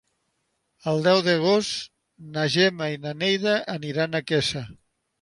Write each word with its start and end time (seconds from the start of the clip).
El 0.91 1.01
deu 1.07 1.21
d'agost 1.27 1.93
na 2.39 2.49
Gemma 2.57 2.91
i 2.97 3.01
na 3.07 3.15
Neida 3.23 3.57
aniran 3.79 4.23
a 4.23 4.27
Quesa. 4.31 4.69